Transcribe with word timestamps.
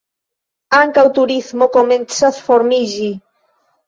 Ankaŭ 0.77 1.03
turismo 1.17 1.67
komencas 1.75 2.39
formiĝi. 2.47 3.11